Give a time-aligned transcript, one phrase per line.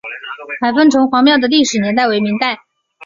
[0.61, 2.61] 海丰城隍庙的历史年代为明代。